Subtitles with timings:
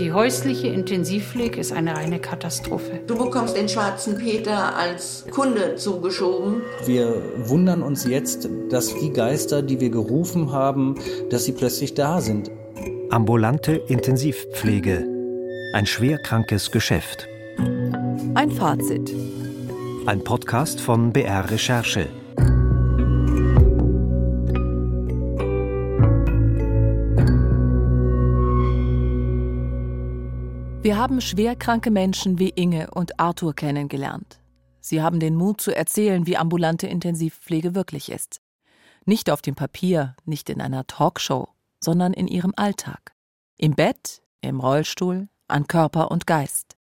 [0.00, 3.00] Die häusliche Intensivpflege ist eine reine Katastrophe.
[3.06, 6.62] Du bekommst den schwarzen Peter als Kunde zugeschoben.
[6.86, 10.94] Wir wundern uns jetzt, dass die Geister, die wir gerufen haben,
[11.28, 12.50] dass sie plötzlich da sind.
[13.10, 15.06] Ambulante Intensivpflege.
[15.74, 17.28] Ein schwerkrankes Geschäft.
[18.34, 19.14] Ein Fazit.
[20.06, 22.08] Ein Podcast von BR Recherche.
[31.10, 34.38] Haben schwerkranke Menschen wie Inge und Arthur kennengelernt.
[34.80, 38.40] Sie haben den Mut zu erzählen, wie ambulante Intensivpflege wirklich ist.
[39.06, 41.48] Nicht auf dem Papier, nicht in einer Talkshow,
[41.80, 43.12] sondern in ihrem Alltag.
[43.56, 46.76] Im Bett, im Rollstuhl, an Körper und Geist.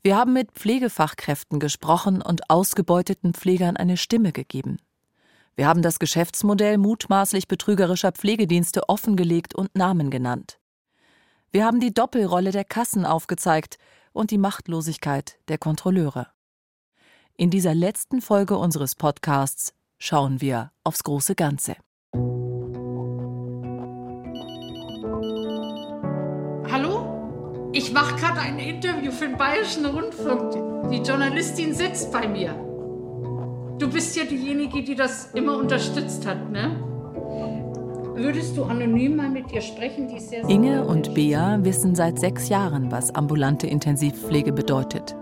[0.00, 4.76] Wir haben mit Pflegefachkräften gesprochen und ausgebeuteten Pflegern eine Stimme gegeben.
[5.56, 10.59] Wir haben das Geschäftsmodell mutmaßlich betrügerischer Pflegedienste offengelegt und Namen genannt.
[11.52, 13.78] Wir haben die Doppelrolle der Kassen aufgezeigt
[14.12, 16.28] und die Machtlosigkeit der Kontrolleure.
[17.36, 21.74] In dieser letzten Folge unseres Podcasts schauen wir aufs große Ganze.
[26.70, 27.70] Hallo?
[27.72, 30.52] Ich mache gerade ein Interview für den Bayerischen Rundfunk.
[30.92, 32.52] Die Journalistin sitzt bei mir.
[33.80, 36.89] Du bist ja diejenige, die das immer unterstützt hat, ne?
[38.20, 40.06] Würdest du anonym mal mit ihr sprechen?
[40.06, 45.16] Die ist sehr, sehr Inge und Bea wissen seit sechs Jahren, was ambulante Intensivpflege bedeutet.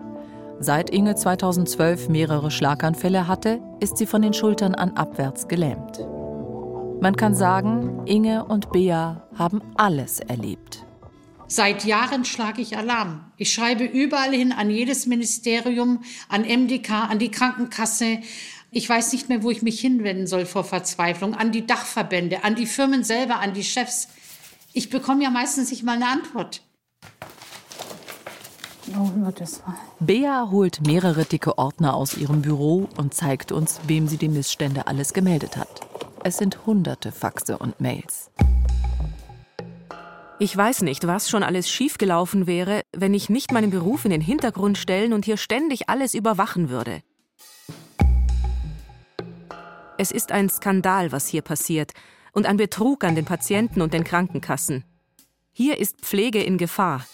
[0.58, 6.00] Seit Inge 2012 mehrere Schlaganfälle hatte, ist sie von den Schultern an abwärts gelähmt.
[7.00, 10.84] Man kann sagen, Inge und Bea haben alles erlebt.
[11.50, 13.32] Seit Jahren schlage ich Alarm.
[13.38, 18.18] Ich schreibe überall hin an jedes Ministerium, an MDK, an die Krankenkasse,
[18.70, 21.34] ich weiß nicht mehr, wo ich mich hinwenden soll vor Verzweiflung.
[21.34, 24.08] An die Dachverbände, an die Firmen selber, an die Chefs.
[24.72, 26.62] Ich bekomme ja meistens nicht mal eine Antwort.
[30.00, 34.86] Bea holt mehrere dicke Ordner aus ihrem Büro und zeigt uns, wem sie die Missstände
[34.86, 35.80] alles gemeldet hat.
[36.24, 38.30] Es sind hunderte Faxe und Mails.
[40.40, 44.20] Ich weiß nicht, was schon alles schiefgelaufen wäre, wenn ich nicht meinen Beruf in den
[44.20, 47.02] Hintergrund stellen und hier ständig alles überwachen würde.
[50.00, 51.90] Es ist ein Skandal, was hier passiert,
[52.32, 54.84] und ein Betrug an den Patienten und den Krankenkassen.
[55.50, 57.04] Hier ist Pflege in Gefahr.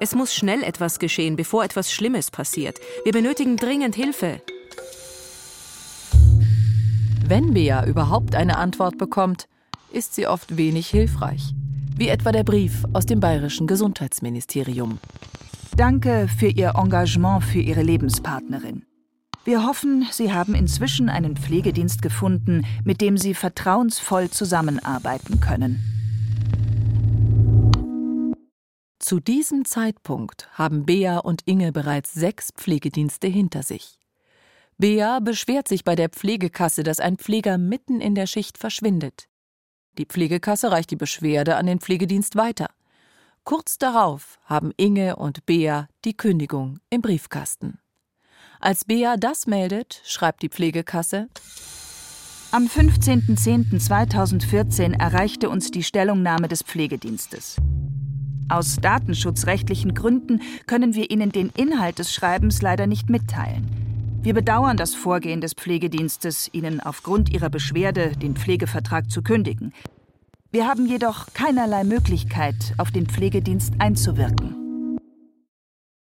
[0.00, 2.80] Es muss schnell etwas geschehen, bevor etwas Schlimmes passiert.
[3.04, 4.42] Wir benötigen dringend Hilfe.
[7.24, 9.46] Wenn Bea überhaupt eine Antwort bekommt,
[9.92, 11.54] ist sie oft wenig hilfreich.
[11.96, 14.98] Wie etwa der Brief aus dem bayerischen Gesundheitsministerium.
[15.76, 18.84] Danke für Ihr Engagement für Ihre Lebenspartnerin.
[19.44, 25.82] Wir hoffen, Sie haben inzwischen einen Pflegedienst gefunden, mit dem Sie vertrauensvoll zusammenarbeiten können.
[29.00, 33.98] Zu diesem Zeitpunkt haben Bea und Inge bereits sechs Pflegedienste hinter sich.
[34.78, 39.28] Bea beschwert sich bei der Pflegekasse, dass ein Pfleger mitten in der Schicht verschwindet.
[39.98, 42.70] Die Pflegekasse reicht die Beschwerde an den Pflegedienst weiter.
[43.42, 47.81] Kurz darauf haben Inge und Bea die Kündigung im Briefkasten.
[48.64, 51.26] Als Bea das meldet, schreibt die Pflegekasse,
[52.52, 57.56] am 15.10.2014 erreichte uns die Stellungnahme des Pflegedienstes.
[58.48, 63.66] Aus datenschutzrechtlichen Gründen können wir Ihnen den Inhalt des Schreibens leider nicht mitteilen.
[64.22, 69.74] Wir bedauern das Vorgehen des Pflegedienstes, Ihnen aufgrund Ihrer Beschwerde den Pflegevertrag zu kündigen.
[70.52, 74.61] Wir haben jedoch keinerlei Möglichkeit, auf den Pflegedienst einzuwirken.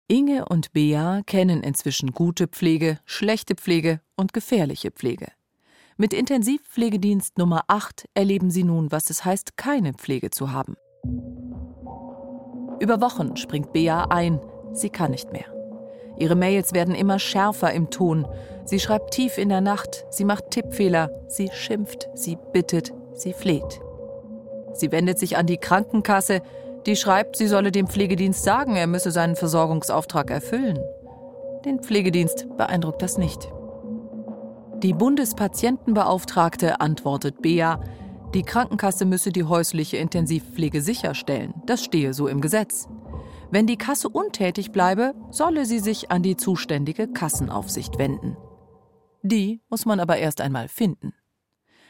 [0.09, 5.27] Inge und Bea kennen inzwischen gute Pflege, schlechte Pflege und gefährliche Pflege.
[5.97, 10.77] Mit Intensivpflegedienst Nummer 8 erleben sie nun, was es heißt, keine Pflege zu haben.
[12.79, 14.39] Über Wochen springt Bea ein,
[14.73, 15.47] sie kann nicht mehr.
[16.19, 18.29] Ihre Mails werden immer schärfer im Ton.
[18.65, 23.81] Sie schreibt tief in der Nacht, sie macht Tippfehler, sie schimpft, sie bittet, sie fleht.
[24.73, 26.43] Sie wendet sich an die Krankenkasse,
[26.87, 30.79] die schreibt, sie solle dem Pflegedienst sagen, er müsse seinen Versorgungsauftrag erfüllen.
[31.65, 33.51] Den Pflegedienst beeindruckt das nicht.
[34.83, 37.81] Die Bundespatientenbeauftragte antwortet Bea,
[38.35, 41.55] die Krankenkasse müsse die häusliche Intensivpflege sicherstellen.
[41.67, 42.89] Das stehe so im Gesetz.
[43.51, 48.37] Wenn die Kasse untätig bleibe, solle sie sich an die zuständige Kassenaufsicht wenden.
[49.23, 51.15] Die muss man aber erst einmal finden.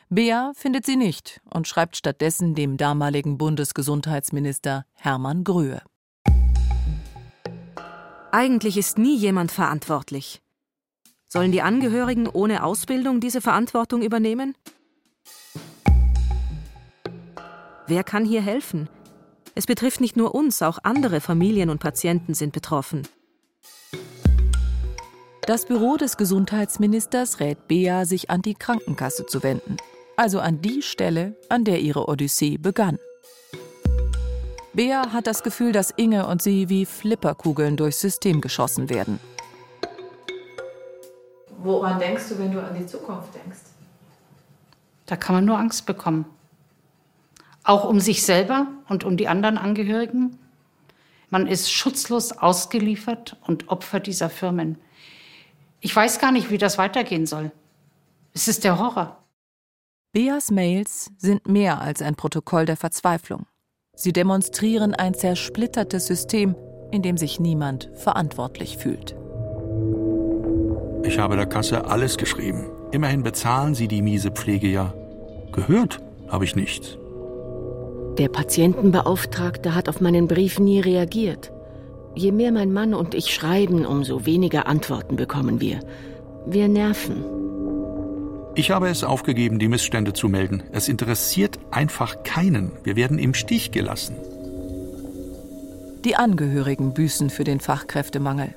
[0.09, 5.83] Bea findet sie nicht und schreibt stattdessen dem damaligen Bundesgesundheitsminister Hermann Gröhe.
[8.31, 10.43] Eigentlich ist nie jemand verantwortlich.
[11.27, 14.55] Sollen die Angehörigen ohne Ausbildung diese Verantwortung übernehmen?
[17.89, 18.89] Wer kann hier helfen?
[19.57, 23.09] Es betrifft nicht nur uns, auch andere Familien und Patienten sind betroffen.
[25.49, 29.77] Das Büro des Gesundheitsministers rät Bea, sich an die Krankenkasse zu wenden.
[30.17, 32.99] Also an die Stelle, an der ihre Odyssee begann.
[34.73, 39.21] Bea hat das Gefühl, dass Inge und sie wie Flipperkugeln durchs System geschossen werden.
[41.59, 43.61] Woran denkst du, wenn du an die Zukunft denkst?
[45.07, 46.27] Da kann man nur Angst bekommen.
[47.65, 50.39] Auch um sich selber und um die anderen Angehörigen.
[51.31, 54.79] Man ist schutzlos ausgeliefert und Opfer dieser Firmen.
[55.81, 57.51] Ich weiß gar nicht, wie das weitergehen soll.
[58.35, 59.23] Es ist der Horror.
[60.17, 63.45] Beas Mails sind mehr als ein Protokoll der Verzweiflung.
[63.95, 66.57] Sie demonstrieren ein zersplittertes System,
[66.91, 69.15] in dem sich niemand verantwortlich fühlt.
[71.03, 72.65] Ich habe der Kasse alles geschrieben.
[72.93, 74.95] Immerhin bezahlen sie die miese Pflege ja.
[75.53, 76.97] Gehört habe ich nichts.
[78.17, 81.53] Der Patientenbeauftragte hat auf meinen Brief nie reagiert.
[82.15, 85.81] Je mehr mein Mann und ich schreiben, umso weniger Antworten bekommen wir.
[86.47, 87.46] Wir nerven.
[88.59, 90.63] Ich habe es aufgegeben, die Missstände zu melden.
[90.73, 92.73] Es interessiert einfach keinen.
[92.85, 94.17] Wir werden im Stich gelassen.
[96.07, 98.55] Die Angehörigen büßen für den Fachkräftemangel.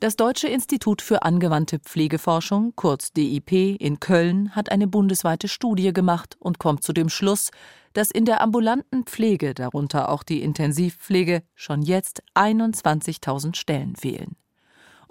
[0.00, 6.34] Das Deutsche Institut für angewandte Pflegeforschung, kurz DIP, in Köln hat eine bundesweite Studie gemacht
[6.40, 7.50] und kommt zu dem Schluss,
[7.92, 14.34] dass in der ambulanten Pflege, darunter auch die Intensivpflege, schon jetzt 21.000 Stellen fehlen.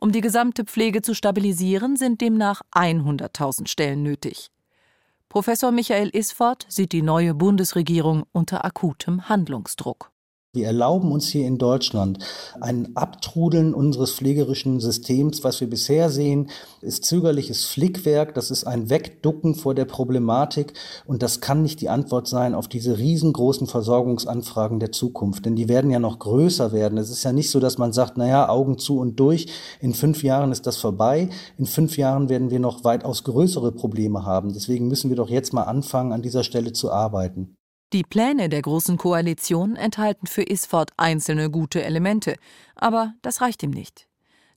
[0.03, 4.49] Um die gesamte Pflege zu stabilisieren, sind demnach 100.000 Stellen nötig.
[5.29, 10.10] Professor Michael Isford sieht die neue Bundesregierung unter akutem Handlungsdruck.
[10.53, 12.19] Wir erlauben uns hier in Deutschland
[12.59, 15.45] ein Abtrudeln unseres pflegerischen Systems.
[15.45, 16.49] Was wir bisher sehen,
[16.81, 18.33] ist zögerliches Flickwerk.
[18.33, 20.73] Das ist ein Wegducken vor der Problematik.
[21.05, 25.45] Und das kann nicht die Antwort sein auf diese riesengroßen Versorgungsanfragen der Zukunft.
[25.45, 26.97] Denn die werden ja noch größer werden.
[26.97, 29.47] Es ist ja nicht so, dass man sagt, naja, Augen zu und durch.
[29.79, 31.29] In fünf Jahren ist das vorbei.
[31.57, 34.51] In fünf Jahren werden wir noch weitaus größere Probleme haben.
[34.51, 37.55] Deswegen müssen wir doch jetzt mal anfangen, an dieser Stelle zu arbeiten.
[37.93, 42.35] Die Pläne der Großen Koalition enthalten für Isford einzelne gute Elemente,
[42.73, 44.07] aber das reicht ihm nicht.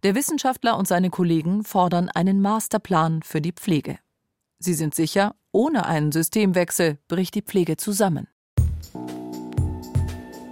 [0.04, 3.98] Der Wissenschaftler und seine Kollegen fordern einen Masterplan für die Pflege.
[4.60, 8.28] Sie sind sicher, ohne einen Systemwechsel bricht die Pflege zusammen.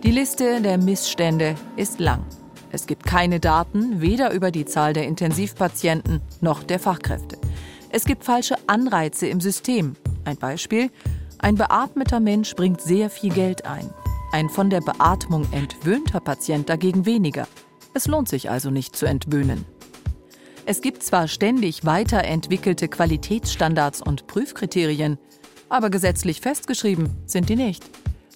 [0.02, 2.26] Die Liste der Missstände ist lang.
[2.72, 7.38] Es gibt keine Daten, weder über die Zahl der Intensivpatienten noch der Fachkräfte.
[7.90, 9.94] Es gibt falsche Anreize im System.
[10.24, 10.90] Ein Beispiel,
[11.42, 13.90] ein beatmeter Mensch bringt sehr viel Geld ein.
[14.30, 17.48] Ein von der Beatmung entwöhnter Patient dagegen weniger.
[17.94, 19.64] Es lohnt sich also nicht zu entwöhnen.
[20.66, 25.18] Es gibt zwar ständig weiterentwickelte Qualitätsstandards und Prüfkriterien,
[25.68, 27.82] aber gesetzlich festgeschrieben sind die nicht.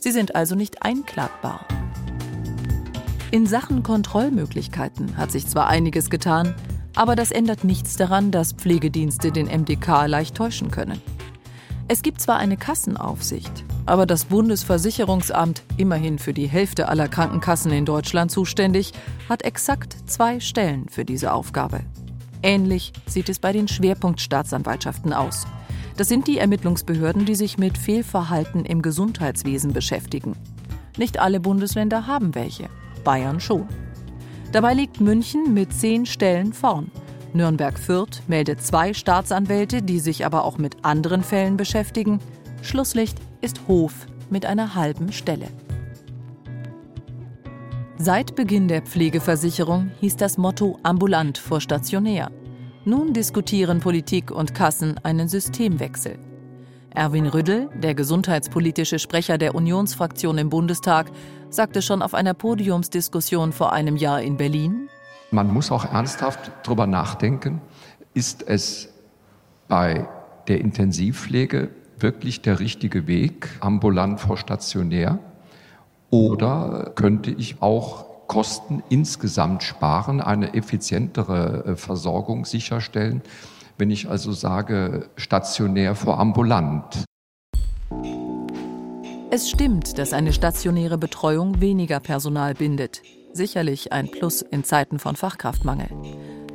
[0.00, 1.64] Sie sind also nicht einklagbar.
[3.30, 6.56] In Sachen Kontrollmöglichkeiten hat sich zwar einiges getan,
[6.96, 11.00] aber das ändert nichts daran, dass Pflegedienste den MDK leicht täuschen können.
[11.88, 17.84] Es gibt zwar eine Kassenaufsicht, aber das Bundesversicherungsamt, immerhin für die Hälfte aller Krankenkassen in
[17.84, 18.92] Deutschland zuständig,
[19.28, 21.82] hat exakt zwei Stellen für diese Aufgabe.
[22.42, 25.46] Ähnlich sieht es bei den Schwerpunktstaatsanwaltschaften aus.
[25.96, 30.34] Das sind die Ermittlungsbehörden, die sich mit Fehlverhalten im Gesundheitswesen beschäftigen.
[30.98, 32.68] Nicht alle Bundesländer haben welche,
[33.04, 33.68] Bayern schon.
[34.50, 36.90] Dabei liegt München mit zehn Stellen vorn.
[37.32, 42.20] Nürnberg-Fürth meldet zwei Staatsanwälte, die sich aber auch mit anderen Fällen beschäftigen.
[42.62, 45.48] Schlusslicht ist Hof mit einer halben Stelle.
[47.98, 52.30] Seit Beginn der Pflegeversicherung hieß das Motto ambulant vor stationär.
[52.84, 56.18] Nun diskutieren Politik und Kassen einen Systemwechsel.
[56.90, 61.10] Erwin Rüddel, der gesundheitspolitische Sprecher der Unionsfraktion im Bundestag,
[61.50, 64.88] sagte schon auf einer Podiumsdiskussion vor einem Jahr in Berlin,
[65.30, 67.60] man muss auch ernsthaft darüber nachdenken,
[68.14, 68.88] ist es
[69.68, 70.08] bei
[70.48, 75.18] der Intensivpflege wirklich der richtige Weg, ambulant vor stationär?
[76.10, 83.22] Oder könnte ich auch Kosten insgesamt sparen, eine effizientere äh, Versorgung sicherstellen,
[83.78, 87.04] wenn ich also sage stationär vor ambulant?
[89.30, 93.02] Es stimmt, dass eine stationäre Betreuung weniger Personal bindet
[93.36, 95.88] sicherlich ein Plus in Zeiten von Fachkraftmangel.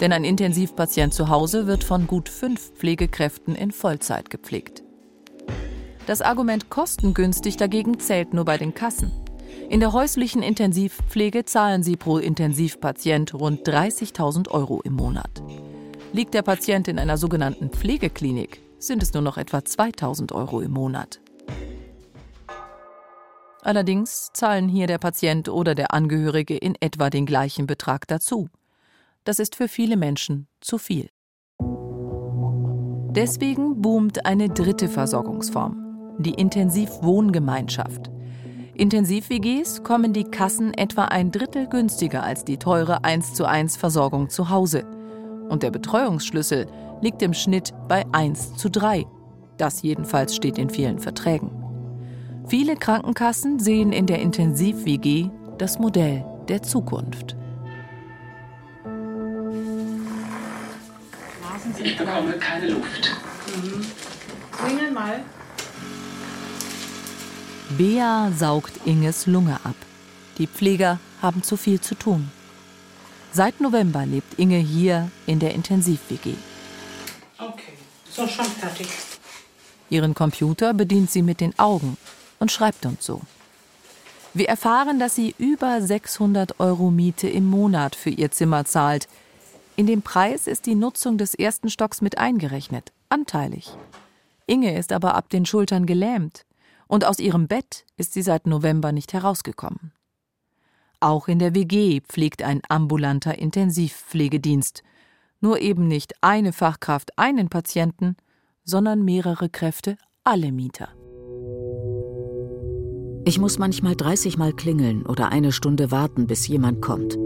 [0.02, 4.84] Denn ein Intensivpatient zu Hause wird von gut fünf Pflegekräften in Vollzeit gepflegt.
[6.08, 9.12] Das Argument kostengünstig dagegen zählt nur bei den Kassen.
[9.70, 15.42] In der häuslichen Intensivpflege zahlen sie pro Intensivpatient rund 30.000 Euro im Monat.
[16.14, 20.72] Liegt der Patient in einer sogenannten Pflegeklinik, sind es nur noch etwa 2.000 Euro im
[20.72, 21.22] Monat.
[23.64, 28.50] Allerdings zahlen hier der Patient oder der Angehörige in etwa den gleichen Betrag dazu.
[29.24, 31.10] Das ist für viele Menschen zu viel.
[33.14, 38.10] Deswegen boomt eine dritte Versorgungsform, die Intensivwohngemeinschaft.
[38.74, 44.30] Intensiv-WGs kommen die Kassen etwa ein Drittel günstiger als die teure 1 zu 1 Versorgung
[44.30, 44.86] zu Hause.
[45.50, 46.68] Und der Betreuungsschlüssel
[47.02, 49.06] liegt im Schnitt bei 1 zu 3.
[49.58, 51.61] Das jedenfalls steht in vielen Verträgen.
[52.52, 57.38] Viele Krankenkassen sehen in der Intensiv-WG das Modell der Zukunft.
[61.82, 63.16] Ich bekomme keine Luft.
[63.56, 63.86] Mhm.
[64.52, 65.22] Klingel mal.
[67.78, 69.78] Bea saugt Inges Lunge ab.
[70.38, 72.30] Die Pfleger haben zu viel zu tun.
[73.32, 76.34] Seit November lebt Inge hier in der Intensiv-WG.
[77.38, 77.78] Okay,
[78.10, 78.90] so schon fertig.
[79.90, 81.96] Ihren Computer bedient sie mit den Augen
[82.42, 83.22] und schreibt uns so.
[84.34, 89.08] Wir erfahren, dass sie über 600 Euro Miete im Monat für ihr Zimmer zahlt.
[89.76, 93.70] In dem Preis ist die Nutzung des ersten Stocks mit eingerechnet, anteilig.
[94.48, 96.46] Inge ist aber ab den Schultern gelähmt
[96.88, 99.92] und aus ihrem Bett ist sie seit November nicht herausgekommen.
[101.00, 104.84] Auch in der WG pflegt ein ambulanter Intensivpflegedienst,
[105.42, 108.16] nur eben nicht eine Fachkraft einen Patienten,
[108.64, 110.90] sondern mehrere Kräfte alle Mieter.
[113.24, 117.18] Ich muss manchmal 30 Mal klingeln oder eine Stunde warten, bis jemand kommt.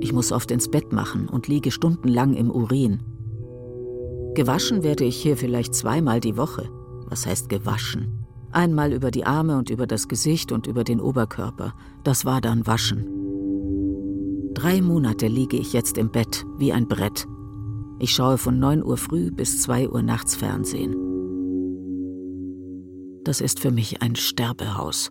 [0.00, 3.00] Ich muss oft ins Bett machen und liege stundenlang im Urin.
[4.34, 6.68] Gewaschen werde ich hier vielleicht zweimal die Woche.
[7.08, 8.26] Was heißt gewaschen?
[8.52, 11.74] Einmal über die Arme und über das Gesicht und über den Oberkörper.
[12.04, 13.06] Das war dann Waschen.
[14.54, 17.26] Drei Monate liege ich jetzt im Bett wie ein Brett.
[17.98, 21.11] Ich schaue von 9 Uhr früh bis 2 Uhr nachts Fernsehen.
[23.24, 25.10] Das ist für mich ein Sterbehaus.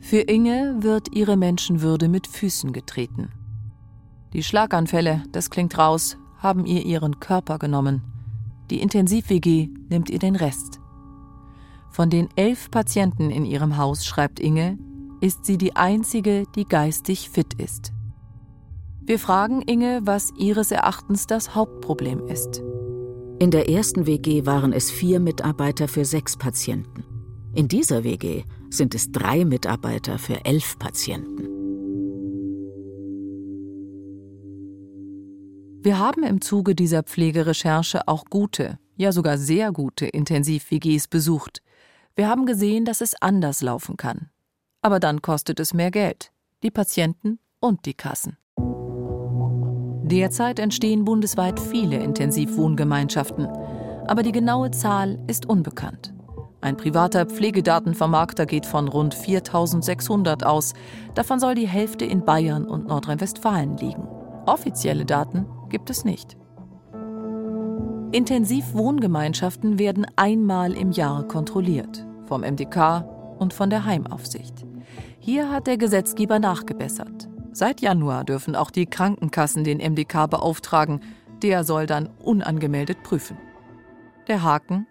[0.00, 3.30] Für Inge wird ihre Menschenwürde mit Füßen getreten.
[4.32, 8.02] Die Schlaganfälle, das klingt raus, haben ihr ihren Körper genommen.
[8.70, 10.80] Die Intensiv-WG nimmt ihr den Rest.
[11.90, 14.78] Von den elf Patienten in ihrem Haus, schreibt Inge,
[15.20, 17.92] ist sie die einzige, die geistig fit ist.
[19.00, 22.62] Wir fragen Inge, was ihres Erachtens das Hauptproblem ist.
[23.40, 27.04] In der ersten WG waren es vier Mitarbeiter für sechs Patienten.
[27.52, 31.48] In dieser WG sind es drei Mitarbeiter für elf Patienten.
[35.82, 41.60] Wir haben im Zuge dieser Pflegerecherche auch gute, ja sogar sehr gute Intensiv-WGs besucht.
[42.14, 44.30] Wir haben gesehen, dass es anders laufen kann.
[44.80, 48.38] Aber dann kostet es mehr Geld, die Patienten und die Kassen.
[50.04, 53.48] Derzeit entstehen bundesweit viele Intensivwohngemeinschaften,
[54.06, 56.12] aber die genaue Zahl ist unbekannt.
[56.60, 60.74] Ein privater Pflegedatenvermarkter geht von rund 4600 aus.
[61.14, 64.06] Davon soll die Hälfte in Bayern und Nordrhein-Westfalen liegen.
[64.44, 66.36] Offizielle Daten gibt es nicht.
[68.12, 73.06] Intensivwohngemeinschaften werden einmal im Jahr kontrolliert, vom MDK
[73.38, 74.66] und von der Heimaufsicht.
[75.18, 77.28] Hier hat der Gesetzgeber nachgebessert.
[77.54, 81.00] Seit Januar dürfen auch die Krankenkassen den MDK beauftragen.
[81.40, 83.38] Der soll dann unangemeldet prüfen.
[84.26, 84.88] Der Haken?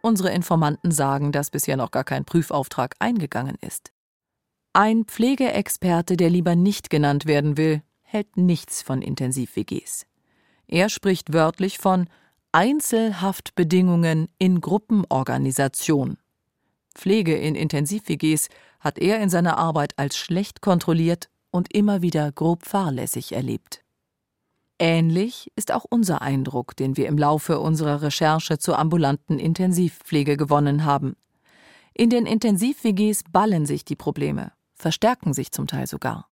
[0.00, 3.90] Unsere Informanten sagen, dass bisher noch gar kein Prüfauftrag eingegangen ist.
[4.72, 10.06] Ein Pflegeexperte, der lieber nicht genannt werden will, hält nichts von Intensiv-WGs.
[10.68, 12.08] Er spricht wörtlich von
[12.52, 16.18] Einzelhaftbedingungen in Gruppenorganisation.
[16.94, 22.64] Pflege in Intensiv-WGs hat er in seiner Arbeit als schlecht kontrolliert und immer wieder grob
[22.64, 23.84] fahrlässig erlebt.
[24.78, 30.84] Ähnlich ist auch unser Eindruck, den wir im Laufe unserer Recherche zur ambulanten Intensivpflege gewonnen
[30.84, 31.16] haben.
[31.94, 36.28] In den Intensiv-WGs ballen sich die Probleme, verstärken sich zum Teil sogar.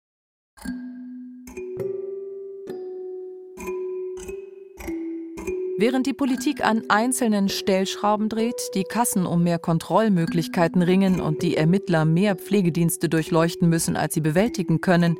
[5.80, 11.56] Während die Politik an einzelnen Stellschrauben dreht, die Kassen um mehr Kontrollmöglichkeiten ringen und die
[11.56, 15.16] Ermittler mehr Pflegedienste durchleuchten müssen, als sie bewältigen können,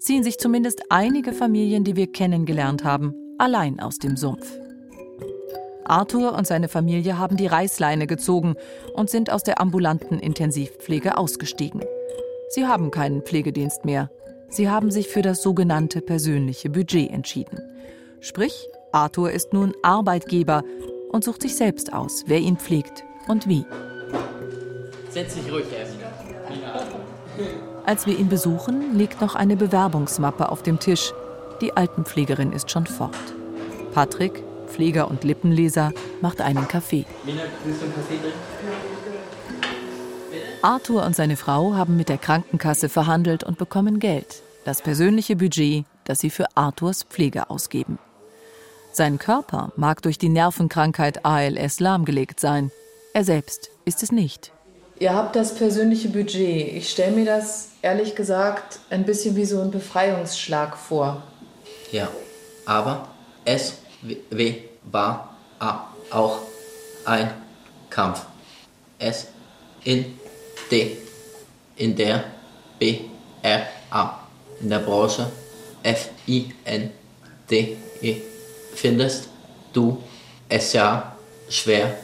[0.00, 4.44] ziehen sich zumindest einige Familien, die wir kennengelernt haben, allein aus dem Sumpf.
[5.84, 8.56] Arthur und seine Familie haben die Reißleine gezogen
[8.94, 11.80] und sind aus der ambulanten Intensivpflege ausgestiegen.
[12.48, 14.10] Sie haben keinen Pflegedienst mehr.
[14.48, 17.60] Sie haben sich für das sogenannte persönliche Budget entschieden.
[18.18, 20.62] Sprich, Arthur ist nun Arbeitgeber
[21.10, 23.64] und sucht sich selbst aus, wer ihn pflegt und wie.
[25.10, 25.94] Setz dich ruhig erst.
[27.86, 31.12] Als wir ihn besuchen, liegt noch eine Bewerbungsmappe auf dem Tisch.
[31.60, 33.16] Die Altenpflegerin ist schon fort.
[33.94, 37.06] Patrick, Pfleger und Lippenleser, macht einen Kaffee.
[37.24, 38.38] Mina, willst du einen Kaffee trinken?
[40.62, 45.84] Arthur und seine Frau haben mit der Krankenkasse verhandelt und bekommen Geld, das persönliche Budget,
[46.04, 47.98] das sie für Arthurs Pflege ausgeben.
[48.94, 52.70] Sein Körper mag durch die Nervenkrankheit ALS lahmgelegt sein,
[53.14, 54.52] er selbst ist es nicht.
[54.98, 56.74] Ihr habt das persönliche Budget.
[56.74, 61.22] Ich stelle mir das ehrlich gesagt ein bisschen wie so ein Befreiungsschlag vor.
[61.90, 62.08] Ja,
[62.66, 63.08] aber
[63.46, 64.56] es w
[64.90, 65.36] war
[66.10, 66.40] auch
[67.06, 67.30] ein
[67.88, 68.26] Kampf.
[68.98, 69.28] Es
[69.84, 70.18] in
[70.70, 70.98] D
[71.76, 72.24] in der
[72.78, 73.00] B
[73.42, 74.20] R A
[74.60, 75.30] in der Branche
[75.82, 76.90] F I N
[77.50, 78.31] D E
[78.74, 79.28] findest
[79.72, 80.02] du
[80.48, 81.16] es ja
[81.48, 81.96] schwer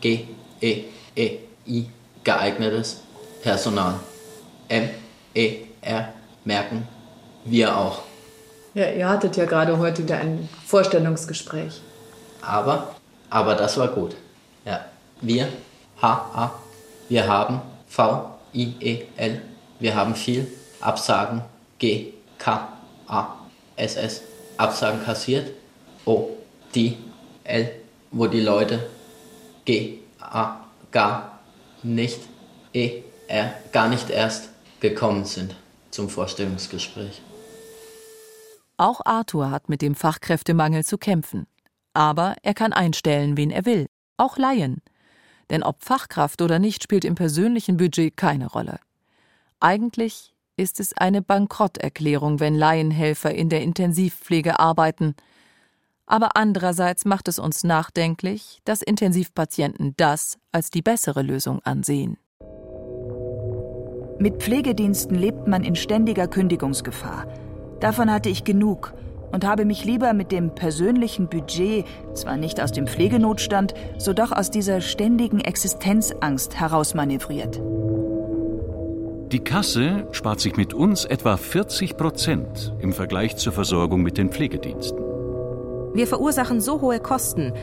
[0.00, 0.26] G
[0.60, 1.86] E E I
[2.24, 3.02] geeignetes
[3.42, 3.94] Personal.
[4.68, 4.90] M
[5.34, 6.12] E R
[6.44, 6.86] merken
[7.44, 8.02] wir auch.
[8.74, 11.80] Ja, ihr hattet ja gerade heute wieder ein Vorstellungsgespräch.
[12.42, 12.94] Aber,
[13.30, 14.14] aber das war gut.
[14.64, 14.84] Ja,
[15.20, 15.48] wir,
[16.02, 16.50] H A,
[17.08, 19.40] wir haben V I E L,
[19.78, 20.46] wir haben viel
[20.80, 21.42] Absagen
[21.78, 22.68] G K
[23.06, 23.36] A
[23.76, 24.22] S S
[24.56, 25.52] Absagen kassiert.
[26.06, 26.30] O
[26.74, 26.96] die
[27.44, 27.70] L,
[28.12, 28.88] wo die Leute
[29.64, 30.60] G A
[30.92, 31.40] gar
[31.82, 32.20] nicht
[32.72, 35.56] E R gar nicht erst gekommen sind
[35.90, 37.20] zum Vorstellungsgespräch.
[38.76, 41.46] Auch Arthur hat mit dem Fachkräftemangel zu kämpfen.
[41.92, 43.86] Aber er kann einstellen, wen er will,
[44.16, 44.82] auch Laien.
[45.50, 48.78] Denn ob Fachkraft oder nicht, spielt im persönlichen Budget keine Rolle.
[49.60, 55.14] Eigentlich ist es eine Bankrotterklärung, wenn Laienhelfer in der Intensivpflege arbeiten.
[56.06, 62.16] Aber andererseits macht es uns nachdenklich, dass Intensivpatienten das als die bessere Lösung ansehen.
[64.18, 67.26] Mit Pflegediensten lebt man in ständiger Kündigungsgefahr.
[67.80, 68.94] Davon hatte ich genug
[69.32, 71.84] und habe mich lieber mit dem persönlichen Budget,
[72.14, 77.60] zwar nicht aus dem Pflegenotstand, so doch aus dieser ständigen Existenzangst herausmanövriert.
[79.32, 84.30] Die Kasse spart sich mit uns etwa 40 Prozent im Vergleich zur Versorgung mit den
[84.30, 85.05] Pflegediensten.
[85.96, 87.54] Wir verursachen so hohe Kosten,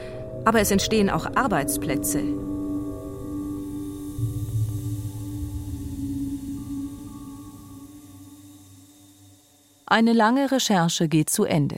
[0.43, 2.23] aber es entstehen auch Arbeitsplätze.
[9.85, 11.77] Eine lange Recherche geht zu Ende.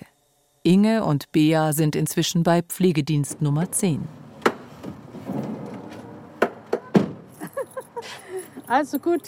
[0.64, 4.08] Inge und Bea sind inzwischen bei Pflegedienst Nummer 10.
[8.68, 9.24] Also gut,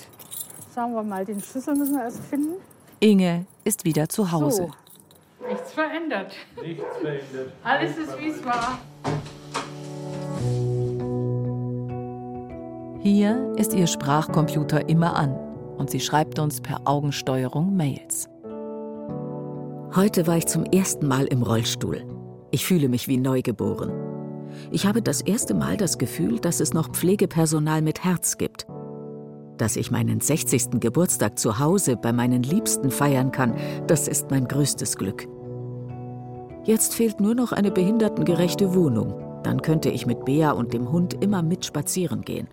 [0.74, 2.54] sagen wir mal, den Schlüssel müssen wir erst finden.
[3.02, 4.70] Inge ist wieder zu Hause.
[4.70, 4.87] So.
[5.48, 6.34] Nichts verändert.
[6.62, 7.54] Nichts verändert.
[7.64, 8.80] Alles ist wie es war.
[13.02, 15.34] Hier ist ihr Sprachcomputer immer an
[15.78, 18.28] und sie schreibt uns per Augensteuerung Mails.
[19.96, 22.04] Heute war ich zum ersten Mal im Rollstuhl.
[22.52, 23.92] Ich fühle mich wie neugeboren.
[24.72, 28.68] Ich habe das erste Mal das Gefühl, dass es noch Pflegepersonal mit Herz gibt.
[29.58, 30.80] Dass ich meinen 60.
[30.80, 33.56] Geburtstag zu Hause bei meinen Liebsten feiern kann,
[33.88, 35.28] das ist mein größtes Glück.
[36.68, 39.14] Jetzt fehlt nur noch eine behindertengerechte Wohnung.
[39.42, 42.50] Dann könnte ich mit Bea und dem Hund immer mit spazieren gehen.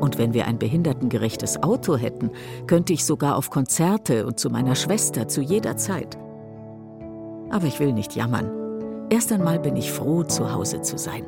[0.00, 2.32] Und wenn wir ein behindertengerechtes Auto hätten,
[2.66, 6.18] könnte ich sogar auf Konzerte und zu meiner Schwester zu jeder Zeit.
[7.50, 8.50] Aber ich will nicht jammern.
[9.08, 11.24] Erst einmal bin ich froh, zu Hause zu sein.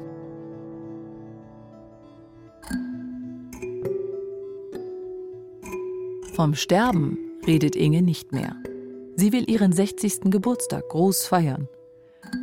[6.34, 8.56] Vom Sterben redet Inge nicht mehr.
[9.14, 10.22] Sie will ihren 60.
[10.22, 11.68] Geburtstag groß feiern.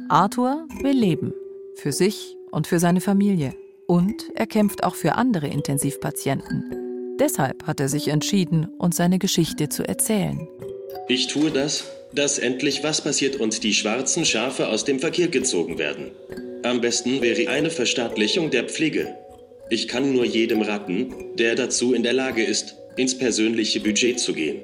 [0.09, 1.33] Arthur will leben,
[1.75, 3.53] für sich und für seine Familie.
[3.87, 7.15] Und er kämpft auch für andere Intensivpatienten.
[7.19, 10.47] Deshalb hat er sich entschieden, uns seine Geschichte zu erzählen.
[11.07, 15.77] Ich tue das, dass endlich was passiert und die schwarzen Schafe aus dem Verkehr gezogen
[15.77, 16.11] werden.
[16.63, 19.15] Am besten wäre eine Verstaatlichung der Pflege.
[19.69, 24.33] Ich kann nur jedem raten, der dazu in der Lage ist, ins persönliche Budget zu
[24.33, 24.61] gehen.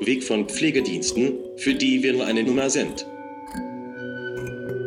[0.00, 3.06] Weg von Pflegediensten, für die wir nur eine Nummer sind.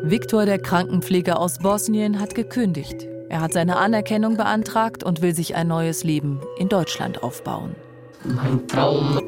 [0.09, 3.07] Viktor, der Krankenpfleger aus Bosnien, hat gekündigt.
[3.29, 7.75] Er hat seine Anerkennung beantragt und will sich ein neues Leben in Deutschland aufbauen.
[8.23, 9.21] Mein Traum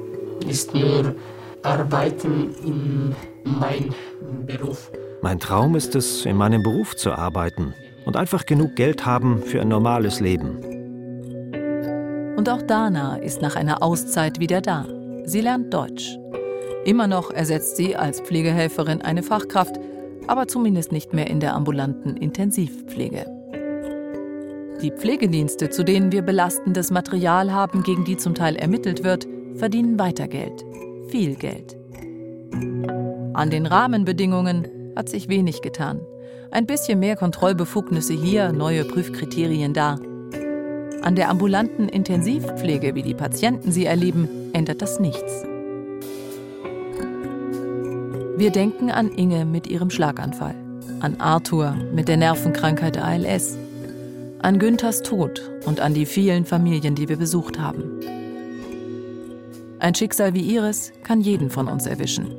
[0.47, 1.15] ist nur
[1.63, 3.13] arbeiten in
[3.43, 4.89] meinem Beruf.
[5.21, 7.73] Mein Traum ist es, in meinem Beruf zu arbeiten
[8.05, 10.59] und einfach genug Geld haben für ein normales Leben.
[12.37, 14.85] Und auch Dana ist nach einer Auszeit wieder da.
[15.25, 16.17] Sie lernt Deutsch.
[16.85, 19.77] Immer noch ersetzt sie als Pflegehelferin eine Fachkraft,
[20.29, 23.25] aber zumindest nicht mehr in der ambulanten Intensivpflege.
[24.81, 29.97] Die Pflegedienste, zu denen wir belastendes Material haben, gegen die zum Teil ermittelt wird, verdienen
[29.99, 30.63] weiter Geld.
[31.09, 31.75] Viel Geld.
[33.33, 35.99] An den Rahmenbedingungen hat sich wenig getan.
[36.51, 39.97] Ein bisschen mehr Kontrollbefugnisse hier, neue Prüfkriterien da.
[41.01, 45.48] An der ambulanten Intensivpflege, wie die Patienten sie erleben, ändert das nichts.
[48.39, 50.56] Wir denken an Inge mit ihrem Schlaganfall,
[51.02, 53.58] an Arthur mit der Nervenkrankheit ALS,
[54.41, 57.99] an Günthers Tod und an die vielen Familien, die wir besucht haben.
[59.80, 62.32] Ein Schicksal wie ihres kann jeden von uns erwischen.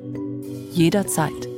[0.73, 1.50] Jederzeit.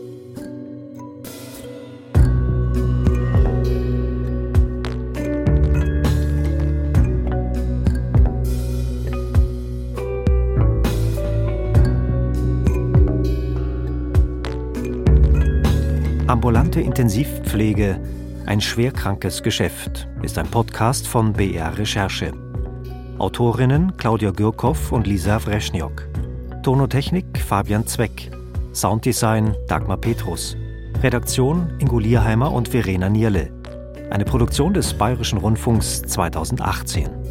[16.33, 18.01] Ambulante Intensivpflege,
[18.47, 22.33] ein schwerkrankes Geschäft, ist ein Podcast von BR Recherche.
[23.19, 26.09] Autorinnen Claudia Gürkow und Lisa Wreschniok.
[26.63, 28.31] Tonotechnik Fabian Zweck.
[28.73, 30.57] Sounddesign Dagmar Petrus.
[31.03, 33.53] Redaktion Ingo Lierheimer und Verena Nierle.
[34.09, 37.22] Eine Produktion des Bayerischen Rundfunks 2018.